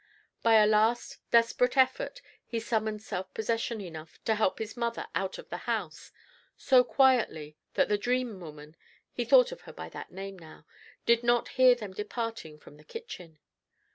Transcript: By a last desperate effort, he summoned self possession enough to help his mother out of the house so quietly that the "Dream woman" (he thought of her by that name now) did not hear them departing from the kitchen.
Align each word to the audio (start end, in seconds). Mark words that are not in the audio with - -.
By 0.41 0.55
a 0.55 0.65
last 0.65 1.19
desperate 1.29 1.77
effort, 1.77 2.23
he 2.43 2.59
summoned 2.59 3.03
self 3.03 3.31
possession 3.35 3.79
enough 3.81 4.17
to 4.23 4.33
help 4.33 4.57
his 4.57 4.75
mother 4.75 5.05
out 5.13 5.37
of 5.37 5.47
the 5.49 5.57
house 5.69 6.11
so 6.57 6.83
quietly 6.83 7.55
that 7.75 7.87
the 7.87 7.99
"Dream 7.99 8.39
woman" 8.39 8.75
(he 9.11 9.23
thought 9.23 9.51
of 9.51 9.61
her 9.69 9.73
by 9.73 9.89
that 9.89 10.11
name 10.11 10.39
now) 10.39 10.65
did 11.05 11.21
not 11.21 11.49
hear 11.49 11.75
them 11.75 11.93
departing 11.93 12.57
from 12.57 12.77
the 12.77 12.83
kitchen. 12.83 13.37